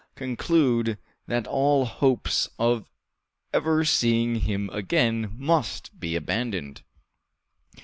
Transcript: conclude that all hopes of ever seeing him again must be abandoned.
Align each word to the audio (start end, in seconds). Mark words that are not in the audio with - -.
conclude 0.15 0.97
that 1.27 1.45
all 1.45 1.85
hopes 1.85 2.49
of 2.57 2.89
ever 3.53 3.85
seeing 3.85 4.33
him 4.37 4.67
again 4.73 5.31
must 5.37 5.99
be 5.99 6.15
abandoned. 6.15 6.81